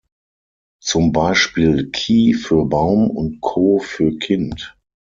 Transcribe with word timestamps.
Zum 0.81 1.11
Beispiel 1.11 1.91
Ki 1.91 2.33
für 2.33 2.65
Baum 2.65 3.11
und 3.11 3.39
Ko 3.39 3.77
für 3.77 4.17
Kind. 4.17 4.75